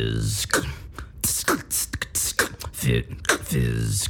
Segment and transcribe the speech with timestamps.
[0.00, 0.46] fizz.
[2.72, 3.06] Fit
[3.42, 4.08] fizz.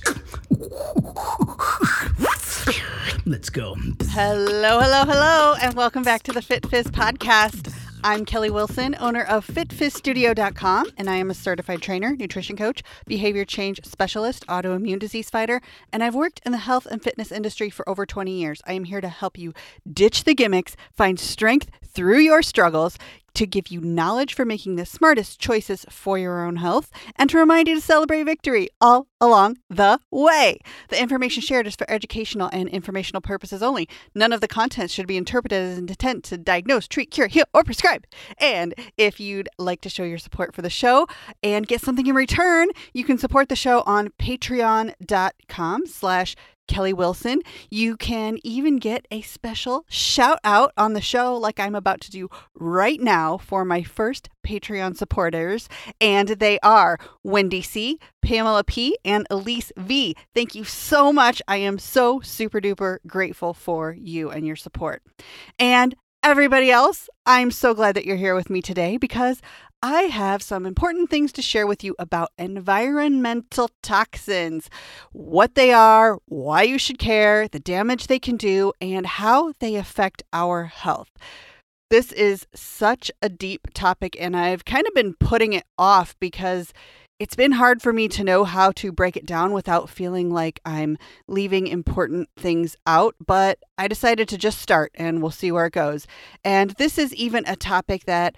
[3.27, 3.75] Let's go.
[4.11, 7.75] Hello, hello, hello, and welcome back to the Fit Fizz podcast.
[8.05, 13.45] I'm Kelly Wilson, owner of FitFizzStudio.com, and I am a certified trainer, nutrition coach, behavior
[13.45, 15.61] change specialist, autoimmune disease fighter,
[15.93, 18.63] and I've worked in the health and fitness industry for over 20 years.
[18.65, 19.53] I am here to help you
[19.93, 22.97] ditch the gimmicks, find strength through your struggles,
[23.35, 27.39] to give you knowledge for making the smartest choices for your own health, and to
[27.39, 30.59] remind you to celebrate victory all along the way.
[30.89, 33.89] The information shared is for educational and informational purposes only.
[34.15, 37.45] None of the content should be interpreted as an intent to diagnose, treat, cure, heal,
[37.53, 38.07] or prescribe.
[38.39, 41.07] And if you'd like to show your support for the show
[41.43, 46.37] and get something in return, you can support the show on patreon.com slash
[46.71, 47.43] Kelly Wilson.
[47.69, 52.13] You can even get a special shout out on the show, like I'm about to
[52.13, 55.69] do right now for my first Patreon supporters.
[56.01, 60.15] And they are Wendy C., Pamela P., and Elise V.
[60.33, 61.43] Thank you so much.
[61.49, 65.03] I am so super duper grateful for you and your support.
[65.59, 69.43] And everybody else, I'm so glad that you're here with me today because
[69.83, 74.69] I have some important things to share with you about environmental toxins,
[75.13, 79.77] what they are, why you should care, the damage they can do, and how they
[79.77, 81.09] affect our health.
[81.89, 86.75] This is such a deep topic, and I've kind of been putting it off because
[87.19, 90.61] it's been hard for me to know how to break it down without feeling like
[90.65, 95.67] I'm leaving important things out, but I decided to just start and we'll see where
[95.67, 96.07] it goes.
[96.45, 98.37] And this is even a topic that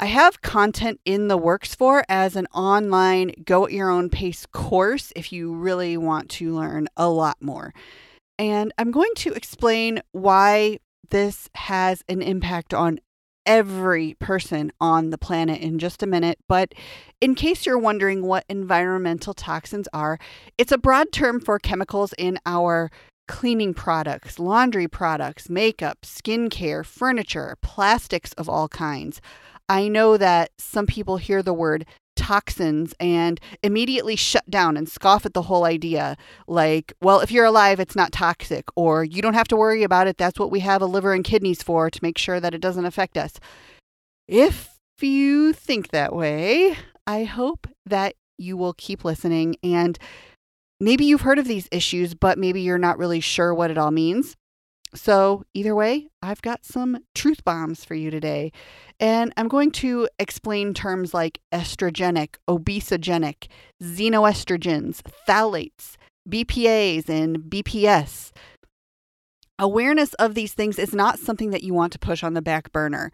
[0.00, 4.46] I have content in the works for as an online go at your own pace
[4.46, 7.74] course if you really want to learn a lot more.
[8.38, 10.78] And I'm going to explain why
[11.10, 13.00] this has an impact on
[13.44, 16.38] every person on the planet in just a minute.
[16.46, 16.74] But
[17.20, 20.20] in case you're wondering what environmental toxins are,
[20.56, 22.88] it's a broad term for chemicals in our
[23.26, 29.20] cleaning products, laundry products, makeup, skincare, furniture, plastics of all kinds.
[29.68, 31.84] I know that some people hear the word
[32.16, 36.16] toxins and immediately shut down and scoff at the whole idea.
[36.46, 40.08] Like, well, if you're alive, it's not toxic, or you don't have to worry about
[40.08, 40.16] it.
[40.18, 42.84] That's what we have a liver and kidneys for to make sure that it doesn't
[42.84, 43.34] affect us.
[44.26, 49.98] If you think that way, I hope that you will keep listening and
[50.80, 53.90] maybe you've heard of these issues, but maybe you're not really sure what it all
[53.90, 54.36] means.
[54.94, 58.52] So, either way, I've got some truth bombs for you today.
[58.98, 63.48] And I'm going to explain terms like estrogenic, obesogenic,
[63.82, 65.96] xenoestrogens, phthalates,
[66.28, 68.32] BPAs, and BPS.
[69.58, 72.72] Awareness of these things is not something that you want to push on the back
[72.72, 73.10] burner.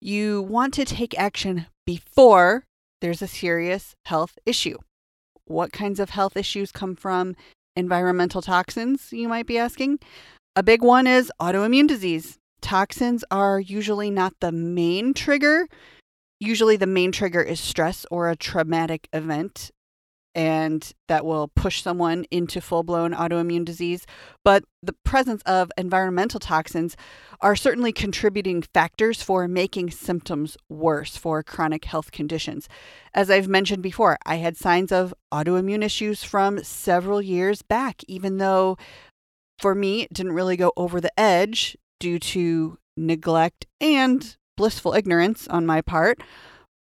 [0.00, 2.64] You want to take action before
[3.00, 4.78] there's a serious health issue.
[5.44, 7.34] What kinds of health issues come from
[7.74, 9.98] environmental toxins, you might be asking?
[10.58, 12.36] A big one is autoimmune disease.
[12.60, 15.68] Toxins are usually not the main trigger.
[16.40, 19.70] Usually, the main trigger is stress or a traumatic event,
[20.34, 24.04] and that will push someone into full blown autoimmune disease.
[24.44, 26.96] But the presence of environmental toxins
[27.40, 32.68] are certainly contributing factors for making symptoms worse for chronic health conditions.
[33.14, 38.38] As I've mentioned before, I had signs of autoimmune issues from several years back, even
[38.38, 38.76] though
[39.58, 45.46] for me, it didn't really go over the edge due to neglect and blissful ignorance
[45.48, 46.20] on my part.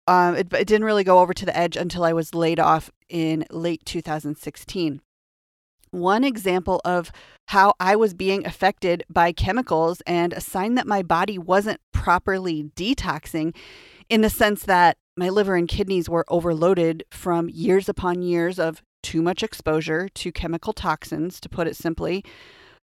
[0.06, 2.90] Um, it, it didn't really go over to the edge until I was laid off
[3.08, 5.00] in late 2016.
[5.90, 7.10] One example of
[7.48, 12.70] how I was being affected by chemicals and a sign that my body wasn't properly
[12.76, 13.54] detoxing
[14.08, 18.82] in the sense that my liver and kidneys were overloaded from years upon years of
[19.02, 22.24] too much exposure to chemical toxins, to put it simply.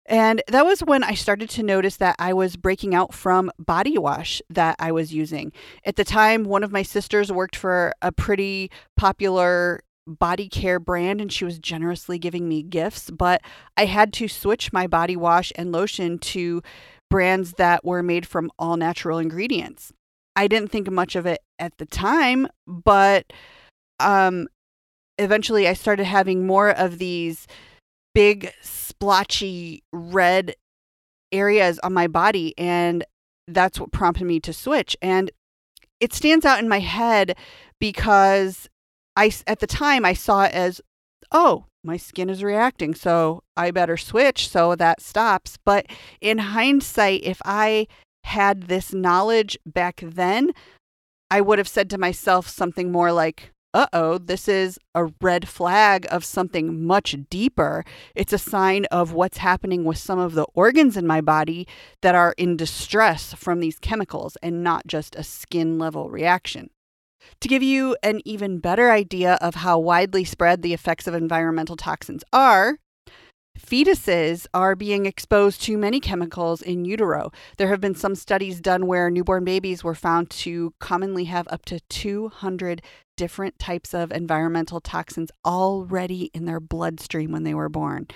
[0.06, 3.98] And that was when I started to notice that I was breaking out from body
[3.98, 5.52] wash that I was using.
[5.84, 11.20] At the time, one of my sisters worked for a pretty popular body care brand
[11.20, 13.42] and she was generously giving me gifts, but
[13.76, 16.62] I had to switch my body wash and lotion to
[17.10, 19.92] brands that were made from all natural ingredients.
[20.34, 23.32] I didn't think much of it at the time, but
[24.00, 24.48] um
[25.18, 27.46] eventually I started having more of these
[28.14, 30.54] big splotchy red
[31.32, 33.04] areas on my body and
[33.46, 34.96] that's what prompted me to switch.
[35.02, 35.30] And
[36.00, 37.36] it stands out in my head
[37.80, 38.68] because
[39.16, 40.80] I at the time I saw it as
[41.32, 45.58] oh my skin is reacting so I better switch so that stops.
[45.64, 45.86] But
[46.20, 47.86] in hindsight if I
[48.24, 50.52] had this knowledge back then
[51.30, 55.46] I would have said to myself something more like, uh oh, this is a red
[55.46, 57.84] flag of something much deeper.
[58.14, 61.68] It's a sign of what's happening with some of the organs in my body
[62.00, 66.70] that are in distress from these chemicals and not just a skin level reaction.
[67.40, 71.76] To give you an even better idea of how widely spread the effects of environmental
[71.76, 72.78] toxins are,
[73.58, 77.30] fetuses are being exposed to many chemicals in utero.
[77.58, 81.64] There have been some studies done where newborn babies were found to commonly have up
[81.66, 82.80] to 200
[83.18, 88.06] different types of environmental toxins already in their bloodstream when they were born.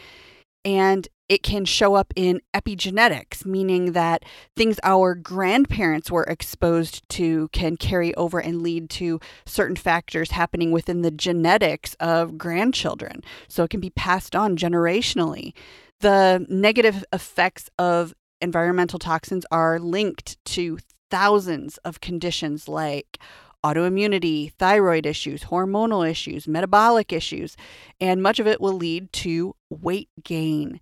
[0.65, 4.25] And it can show up in epigenetics, meaning that
[4.57, 10.71] things our grandparents were exposed to can carry over and lead to certain factors happening
[10.71, 13.23] within the genetics of grandchildren.
[13.49, 15.53] So it can be passed on generationally.
[16.01, 20.79] The negative effects of environmental toxins are linked to
[21.11, 23.19] thousands of conditions like
[23.65, 27.57] autoimmunity, thyroid issues, hormonal issues, metabolic issues,
[28.01, 30.81] and much of it will lead to weight gain.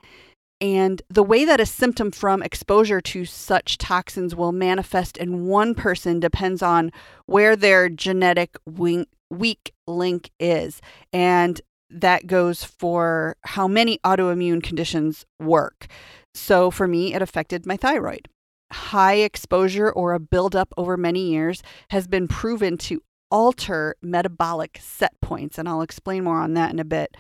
[0.62, 5.74] And the way that a symptom from exposure to such toxins will manifest in one
[5.74, 6.92] person depends on
[7.26, 10.82] where their genetic weak link is.
[11.12, 15.86] And that goes for how many autoimmune conditions work.
[16.34, 18.28] So for me, it affected my thyroid.
[18.72, 25.20] High exposure or a buildup over many years has been proven to alter metabolic set
[25.20, 25.58] points.
[25.58, 27.16] And I'll explain more on that in a bit.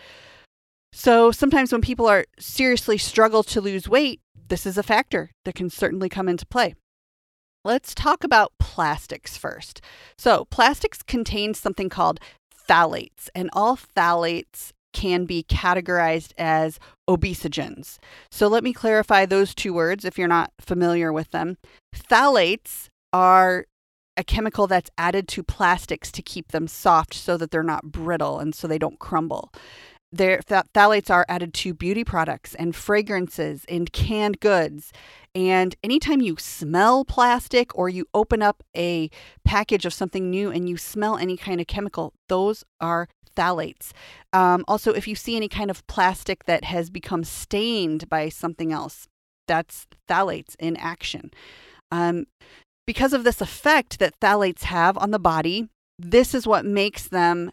[0.92, 5.54] So sometimes when people are seriously struggle to lose weight, this is a factor that
[5.54, 6.74] can certainly come into play.
[7.64, 9.82] Let's talk about plastics first.
[10.16, 12.18] So, plastics contain something called
[12.68, 16.78] phthalates, and all phthalates can be categorized as
[17.08, 17.98] obesogens.
[18.30, 21.56] So, let me clarify those two words if you're not familiar with them.
[21.94, 23.66] Phthalates are
[24.16, 28.38] a chemical that's added to plastics to keep them soft so that they're not brittle
[28.38, 29.50] and so they don't crumble.
[30.12, 34.92] Their phthalates are added to beauty products and fragrances and canned goods.
[35.36, 39.08] And anytime you smell plastic or you open up a
[39.44, 43.08] package of something new and you smell any kind of chemical, those are
[43.40, 43.92] phthalates.
[44.32, 48.72] Um, also, if you see any kind of plastic that has become stained by something
[48.72, 49.08] else,
[49.48, 51.30] that's phthalates in action.
[51.90, 52.26] Um,
[52.86, 57.50] because of this effect that phthalates have on the body, this is what makes them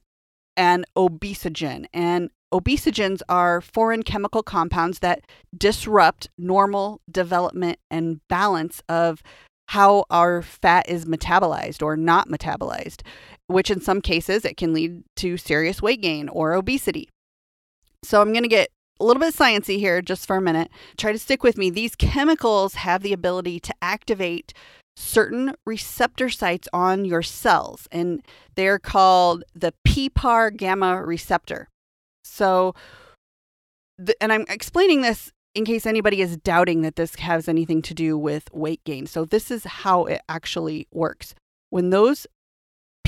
[0.56, 1.86] an obesogen.
[1.94, 5.26] And Obesogens are foreign chemical compounds that
[5.56, 9.22] disrupt normal development and balance of
[9.68, 13.02] how our fat is metabolized or not metabolized,
[13.48, 17.10] which in some cases it can lead to serious weight gain or obesity.
[18.04, 18.70] So I'm going to get
[19.00, 20.70] a little bit sciencey here just for a minute.
[20.98, 21.70] Try to stick with me.
[21.70, 24.54] These chemicals have the ability to activate
[24.96, 28.24] certain receptor sites on your cells, and
[28.56, 31.70] they're called the PPAR gamma receptor.
[32.24, 32.74] So,
[33.98, 37.96] the, and I'm explaining this in case anybody is doubting that this has anything to
[37.96, 39.08] do with weight gain.
[39.08, 41.34] So, this is how it actually works.
[41.72, 42.28] When those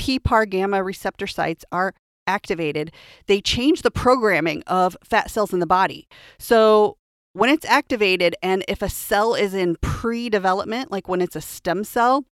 [0.00, 1.94] PPAR gamma receptor sites are
[2.26, 2.90] activated,
[3.28, 6.08] they change the programming of fat cells in the body.
[6.40, 6.96] So,
[7.34, 11.40] when it's activated, and if a cell is in pre development, like when it's a
[11.40, 12.24] stem cell,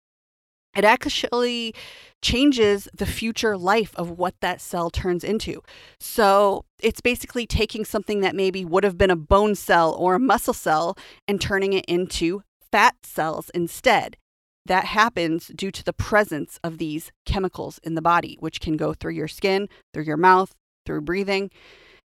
[0.77, 1.73] it actually
[2.21, 5.61] changes the future life of what that cell turns into.
[5.99, 10.19] So it's basically taking something that maybe would have been a bone cell or a
[10.19, 10.95] muscle cell
[11.27, 14.17] and turning it into fat cells instead.
[14.65, 18.93] That happens due to the presence of these chemicals in the body, which can go
[18.93, 20.53] through your skin, through your mouth,
[20.85, 21.49] through breathing.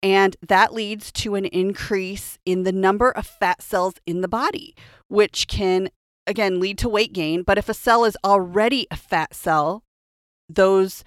[0.01, 4.75] And that leads to an increase in the number of fat cells in the body,
[5.07, 5.89] which can
[6.27, 7.43] again lead to weight gain.
[7.43, 9.83] But if a cell is already a fat cell,
[10.49, 11.03] those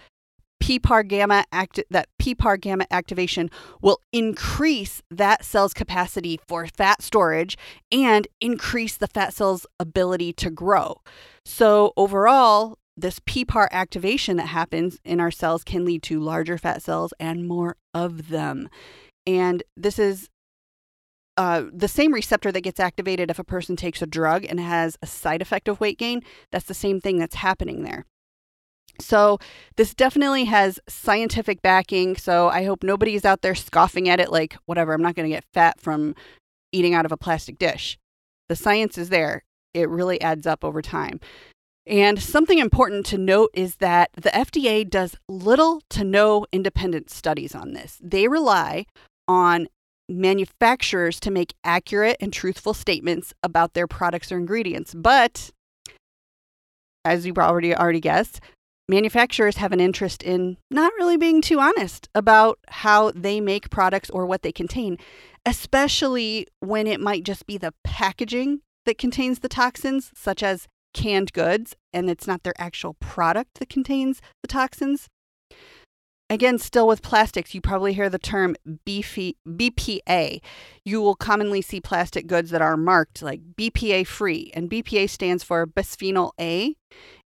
[0.63, 7.57] PPAR gamma act that PPAR gamma activation will increase that cell's capacity for fat storage
[7.93, 11.01] and increase the fat cell's ability to grow.
[11.45, 16.83] So overall, this PPAR activation that happens in our cells can lead to larger fat
[16.83, 18.69] cells and more of them.
[19.27, 20.29] And this is
[21.39, 24.99] uh, the same receptor that gets activated if a person takes a drug and has
[25.01, 28.05] a side effect of weight gain, that's the same thing that's happening there.
[29.01, 29.39] So,
[29.77, 32.17] this definitely has scientific backing.
[32.17, 35.35] So, I hope nobody's out there scoffing at it like, whatever, I'm not going to
[35.37, 36.17] get fat from
[36.73, 37.97] eating out of a plastic dish.
[38.49, 41.21] The science is there, it really adds up over time.
[41.87, 47.55] And something important to note is that the FDA does little to no independent studies
[47.55, 48.01] on this.
[48.03, 48.87] They rely
[49.29, 49.69] on
[50.09, 54.95] manufacturers to make accurate and truthful statements about their products or ingredients.
[54.95, 55.51] But
[57.05, 58.41] as you've already already guessed,
[58.89, 64.11] manufacturers have an interest in not really being too honest about how they make products
[64.11, 64.99] or what they contain,
[65.45, 71.33] especially when it might just be the packaging that contains the toxins, such as canned
[71.33, 75.09] goods, and it's not their actual product that contains the toxins.
[76.31, 78.55] Again, still with plastics, you probably hear the term
[78.87, 80.41] BPA.
[80.85, 85.43] You will commonly see plastic goods that are marked like BPA free, and BPA stands
[85.43, 86.75] for bisphenol A.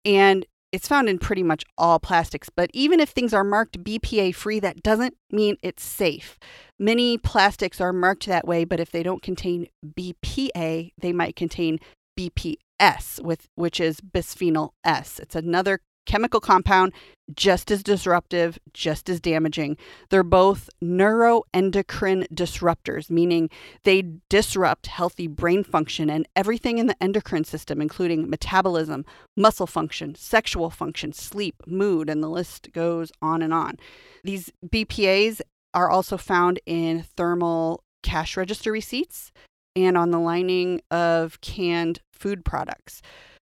[0.05, 4.35] And it's found in pretty much all plastics, but even if things are marked BPA
[4.35, 6.39] free, that doesn't mean it's safe.
[6.79, 11.79] Many plastics are marked that way, but if they don't contain BPA, they might contain
[12.19, 15.19] BPS, with, which is bisphenol S.
[15.19, 16.93] It's another chemical compound,
[17.35, 19.77] just as disruptive, just as damaging.
[20.11, 23.51] They're both neuroendocrine disruptors, meaning
[23.85, 29.05] they disrupt healthy brain function and everything in the endocrine system, including metabolism,
[29.37, 33.79] muscle function, sexual function, sleep, mood, and the list goes on and on.
[34.25, 35.41] These BPAs
[35.75, 39.33] are also found in thermal cash register receipts
[39.75, 43.01] and on the lining of canned food products.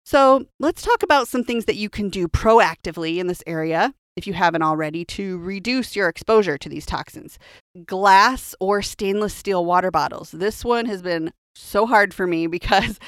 [0.09, 4.27] So let's talk about some things that you can do proactively in this area if
[4.27, 7.39] you haven't already, to reduce your exposure to these toxins.
[7.85, 10.31] Glass or stainless steel water bottles.
[10.31, 12.99] This one has been so hard for me because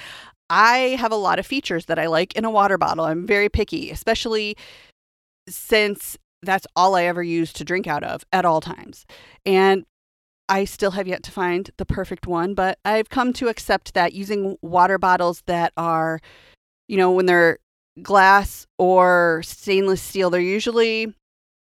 [0.51, 3.07] I have a lot of features that I like in a water bottle.
[3.07, 4.55] I'm very picky, especially
[5.49, 9.07] since that's all I ever use to drink out of at all times.
[9.47, 9.87] And
[10.51, 14.13] I still have yet to find the perfect one, but I've come to accept that
[14.13, 16.21] using water bottles that are
[16.91, 17.59] you know, when they're
[18.03, 21.15] glass or stainless steel, they're usually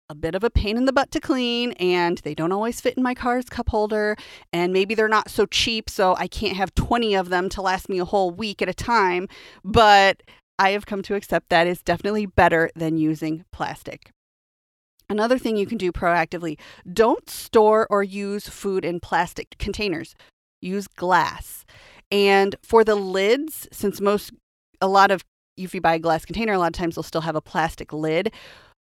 [0.09, 2.97] a bit of a pain in the butt to clean and they don't always fit
[2.97, 4.15] in my car's cup holder
[4.53, 7.89] and maybe they're not so cheap so I can't have 20 of them to last
[7.89, 9.27] me a whole week at a time
[9.65, 10.23] but
[10.61, 14.13] I have come to accept that is definitely better than using plastic.
[15.11, 16.57] Another thing you can do proactively,
[16.91, 20.15] don't store or use food in plastic containers.
[20.63, 21.65] Use glass.
[22.13, 24.33] And for the lids, since most
[24.81, 25.25] a lot of
[25.57, 27.93] if you buy a glass container, a lot of times they'll still have a plastic
[27.93, 28.33] lid.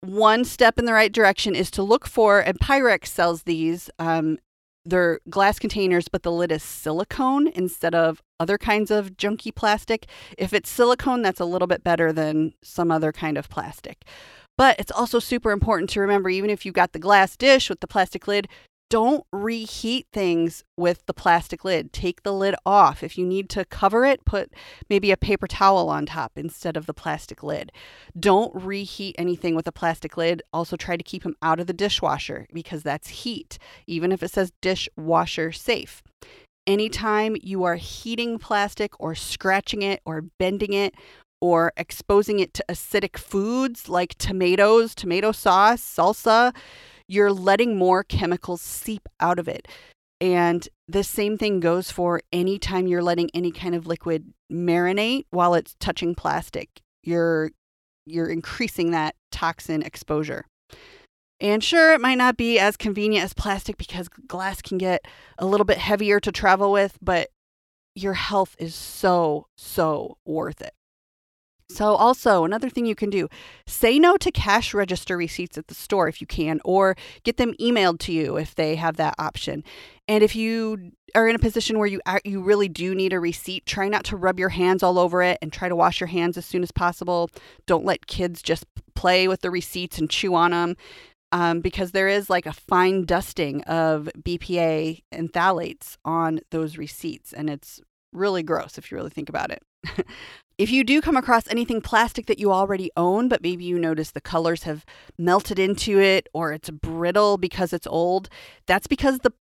[0.02, 3.90] One step in the right direction is to look for, and Pyrex sells these.
[4.00, 4.38] Um,
[4.86, 10.08] they're glass containers, but the lid is silicone instead of other kinds of junky plastic.
[10.38, 14.04] If it's silicone, that's a little bit better than some other kind of plastic.
[14.58, 17.80] But it's also super important to remember even if you've got the glass dish with
[17.80, 18.48] the plastic lid,
[18.94, 21.92] don't reheat things with the plastic lid.
[21.92, 23.02] Take the lid off.
[23.02, 24.54] If you need to cover it, put
[24.88, 27.72] maybe a paper towel on top instead of the plastic lid.
[28.16, 30.44] Don't reheat anything with a plastic lid.
[30.54, 33.58] Also, try to keep them out of the dishwasher because that's heat,
[33.88, 36.04] even if it says dishwasher safe.
[36.68, 40.94] Anytime you are heating plastic or scratching it or bending it
[41.42, 46.54] or exposing it to acidic foods like tomatoes, tomato sauce, salsa,
[47.08, 49.68] you're letting more chemicals seep out of it.
[50.22, 55.26] And the same thing goes for any time you're letting any kind of liquid marinate
[55.32, 56.82] while it's touching plastic.
[57.04, 57.52] You're
[58.06, 60.46] you're increasing that toxin exposure.
[61.40, 65.06] And sure, it might not be as convenient as plastic because glass can get
[65.38, 67.30] a little bit heavier to travel with, but
[67.96, 70.74] your health is so, so worth it.
[71.70, 73.30] So, also, another thing you can do
[73.66, 77.54] say no to cash register receipts at the store if you can, or get them
[77.60, 79.64] emailed to you if they have that option.
[80.08, 83.66] And if you are in a position where you you really do need a receipt,
[83.66, 86.38] try not to rub your hands all over it and try to wash your hands
[86.38, 87.30] as soon as possible.
[87.66, 88.66] Don't let kids just
[88.96, 90.76] play with the receipts and chew on them.
[91.32, 97.34] Um, because there is like a fine dusting of BPA and phthalates on those receipts,
[97.34, 99.64] and it's really gross if you really think about it.
[100.58, 104.12] If you do come across anything plastic that you already own, but maybe you notice
[104.12, 104.86] the colors have
[105.18, 108.30] melted into it or it's brittle because it's old,
[108.68, 109.34] that's because the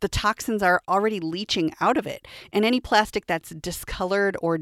[0.00, 2.28] the toxins are already leaching out of it.
[2.52, 4.58] And any plastic that's discolored or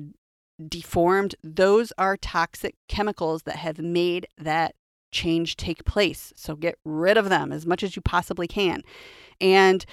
[0.69, 4.77] deformed, those are toxic chemicals that have made that
[5.11, 6.33] change take place.
[6.37, 8.83] So get rid of them as much as you possibly can.
[9.41, 9.85] And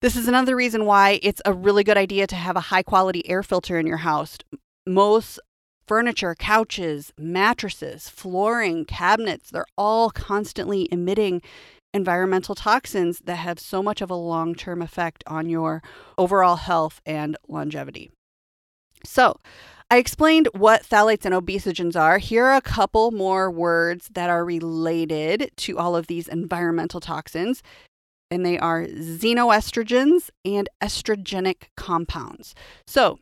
[0.00, 3.28] this is another reason why it's a really good idea to have a high quality
[3.28, 4.38] air filter in your house.
[4.86, 5.40] Most
[5.88, 11.42] furniture, couches, mattresses, flooring, cabinets, they're all constantly emitting
[11.94, 15.82] environmental toxins that have so much of a long term effect on your
[16.16, 18.10] overall health and longevity.
[19.04, 19.38] So,
[19.90, 22.18] I explained what phthalates and obesogens are.
[22.18, 27.62] Here are a couple more words that are related to all of these environmental toxins,
[28.30, 32.54] and they are xenoestrogens and estrogenic compounds.
[32.86, 33.18] So,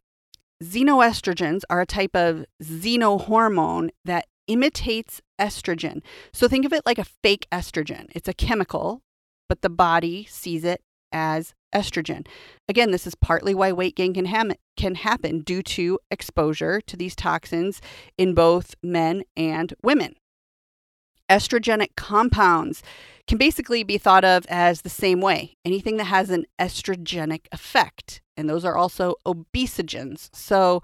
[0.62, 6.02] Xenoestrogens are a type of xenohormone that imitates estrogen.
[6.32, 8.06] So think of it like a fake estrogen.
[8.14, 9.02] It's a chemical,
[9.48, 10.82] but the body sees it
[11.12, 12.26] as estrogen.
[12.68, 16.96] Again, this is partly why weight gain can, ha- can happen due to exposure to
[16.96, 17.80] these toxins
[18.16, 20.14] in both men and women.
[21.28, 22.82] Estrogenic compounds
[23.26, 28.22] can basically be thought of as the same way anything that has an estrogenic effect.
[28.36, 30.28] And those are also obesogens.
[30.34, 30.82] So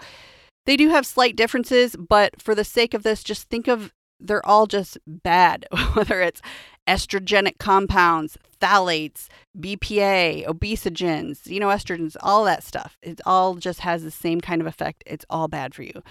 [0.66, 4.46] they do have slight differences, but for the sake of this, just think of they're
[4.46, 6.40] all just bad, whether it's
[6.86, 9.28] estrogenic compounds, phthalates,
[9.58, 12.96] BPA, obesogens, xenoestrogens, all that stuff.
[13.02, 15.02] It all just has the same kind of effect.
[15.06, 16.02] It's all bad for you.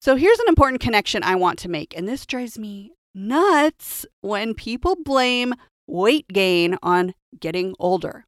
[0.00, 4.54] So here's an important connection I want to make, and this drives me nuts when
[4.54, 5.54] people blame
[5.86, 8.24] weight gain on getting older.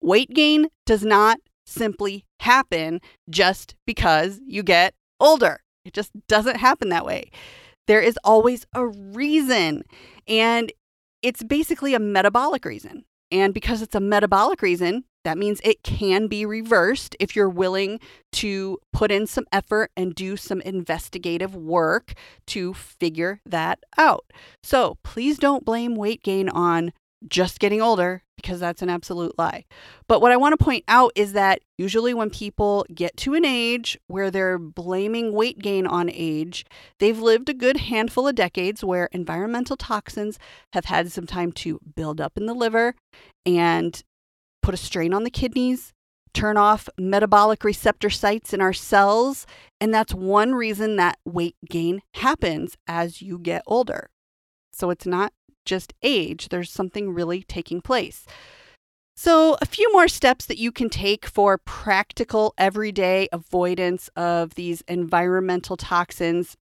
[0.00, 1.38] Weight gain does not
[1.70, 5.60] simply happen just because you get older.
[5.84, 7.30] It just doesn't happen that way.
[7.86, 9.82] There is always a reason,
[10.28, 10.72] and
[11.22, 13.04] it's basically a metabolic reason.
[13.32, 18.00] And because it's a metabolic reason, that means it can be reversed if you're willing
[18.32, 22.14] to put in some effort and do some investigative work
[22.48, 24.24] to figure that out.
[24.62, 26.92] So please don't blame weight gain on
[27.28, 29.64] just getting older because that's an absolute lie.
[30.08, 33.44] But what I want to point out is that usually when people get to an
[33.44, 36.64] age where they're blaming weight gain on age,
[36.98, 40.38] they've lived a good handful of decades where environmental toxins
[40.72, 42.94] have had some time to build up in the liver
[43.44, 44.02] and
[44.62, 45.92] put a strain on the kidneys,
[46.32, 49.46] turn off metabolic receptor sites in our cells.
[49.80, 54.10] And that's one reason that weight gain happens as you get older.
[54.72, 55.32] So it's not
[55.64, 58.26] just age, there's something really taking place.
[59.22, 64.80] So, a few more steps that you can take for practical everyday avoidance of these
[64.88, 66.56] environmental toxins.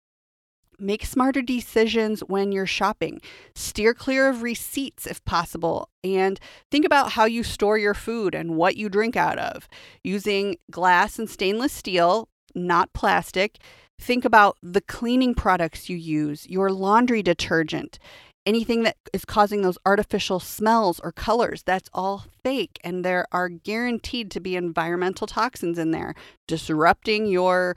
[0.76, 3.20] Make smarter decisions when you're shopping.
[3.54, 5.88] Steer clear of receipts if possible.
[6.02, 9.68] And think about how you store your food and what you drink out of.
[10.02, 13.58] Using glass and stainless steel, not plastic.
[14.00, 18.00] Think about the cleaning products you use, your laundry detergent
[18.48, 22.80] anything that is causing those artificial smells or colors, that's all fake.
[22.82, 26.14] And there are guaranteed to be environmental toxins in there,
[26.46, 27.76] disrupting your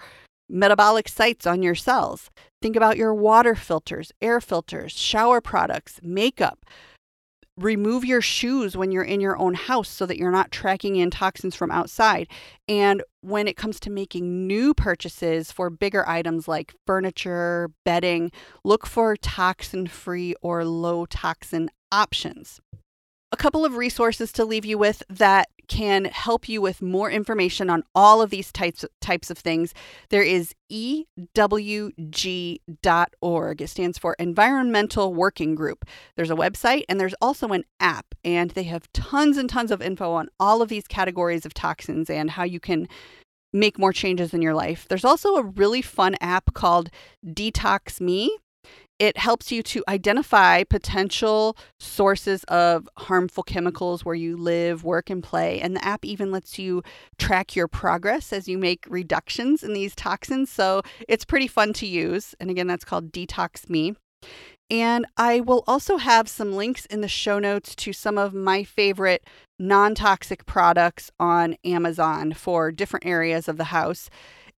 [0.49, 2.29] metabolic sites on your cells.
[2.62, 6.65] Think about your water filters, air filters, shower products, makeup
[7.62, 11.12] remove your shoes when you're in your own house so that you're not tracking in
[11.12, 12.28] toxins from outside.
[12.67, 18.32] And when it comes to making new purchases for bigger items like furniture, bedding,
[18.63, 22.60] look for toxin free or low toxin options
[23.32, 27.70] a couple of resources to leave you with that can help you with more information
[27.70, 29.74] on all of these types types of things.
[30.10, 31.06] There is ewg.org.
[33.62, 35.86] It stands for Environmental Working Group.
[36.17, 39.82] There's a website and there's also an app and they have tons and tons of
[39.82, 42.89] info on all of these categories of toxins and how you can
[43.54, 44.86] make more changes in your life.
[44.89, 46.89] There's also a really fun app called
[47.26, 48.38] Detox Me
[49.02, 55.24] it helps you to identify potential sources of harmful chemicals where you live, work, and
[55.24, 55.60] play.
[55.60, 56.84] And the app even lets you
[57.17, 60.52] track your progress as you make reductions in these toxins.
[60.52, 62.36] So it's pretty fun to use.
[62.39, 63.95] And again, that's called Detox Me.
[64.69, 68.63] And I will also have some links in the show notes to some of my
[68.63, 69.26] favorite
[69.58, 74.10] non toxic products on Amazon for different areas of the house.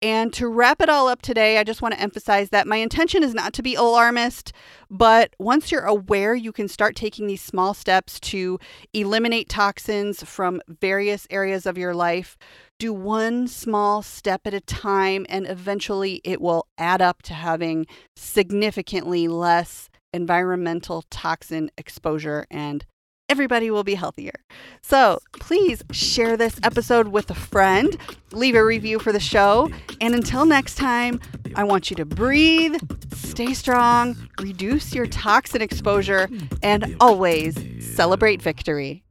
[0.04, 3.24] And to wrap it all up today, I just want to emphasize that my intention
[3.24, 4.52] is not to be alarmist,
[4.90, 8.60] but once you're aware, you can start taking these small steps to
[8.94, 12.38] eliminate toxins from various areas of your life.
[12.80, 17.88] Do one small step at a time, and eventually it will add up to having
[18.18, 22.86] significantly less environmental toxin exposure and
[23.34, 24.36] everybody will be healthier.
[24.84, 27.98] So please share this episode with a friend,
[28.32, 31.20] leave a review for the show, and until next time,
[31.56, 32.76] I want you to breathe,
[33.12, 36.30] stay strong, reduce your toxin exposure,
[36.62, 37.58] and always
[37.96, 39.04] celebrate victory.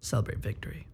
[0.00, 0.86] Celebrate victory.